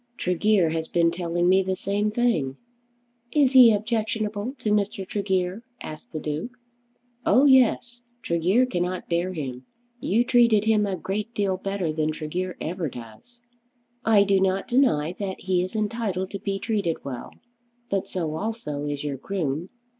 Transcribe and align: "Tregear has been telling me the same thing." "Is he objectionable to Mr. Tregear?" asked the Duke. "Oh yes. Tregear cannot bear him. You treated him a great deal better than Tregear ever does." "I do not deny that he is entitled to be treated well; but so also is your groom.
"Tregear 0.17 0.69
has 0.69 0.87
been 0.87 1.11
telling 1.11 1.47
me 1.47 1.61
the 1.61 1.75
same 1.75 2.09
thing." 2.09 2.57
"Is 3.31 3.51
he 3.51 3.71
objectionable 3.71 4.55
to 4.57 4.71
Mr. 4.71 5.07
Tregear?" 5.07 5.61
asked 5.79 6.11
the 6.11 6.19
Duke. 6.19 6.57
"Oh 7.23 7.45
yes. 7.45 8.01
Tregear 8.23 8.65
cannot 8.65 9.07
bear 9.09 9.31
him. 9.31 9.63
You 9.99 10.23
treated 10.23 10.65
him 10.65 10.87
a 10.87 10.95
great 10.97 11.35
deal 11.35 11.55
better 11.55 11.93
than 11.93 12.11
Tregear 12.11 12.57
ever 12.59 12.89
does." 12.89 13.43
"I 14.03 14.23
do 14.23 14.39
not 14.39 14.67
deny 14.67 15.13
that 15.19 15.41
he 15.41 15.61
is 15.61 15.75
entitled 15.75 16.31
to 16.31 16.39
be 16.39 16.57
treated 16.57 17.05
well; 17.05 17.33
but 17.91 18.07
so 18.07 18.33
also 18.33 18.85
is 18.85 19.03
your 19.03 19.17
groom. 19.17 19.69